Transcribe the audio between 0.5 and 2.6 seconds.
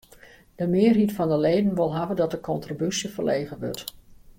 De mearheid fan de leden wol hawwe dat de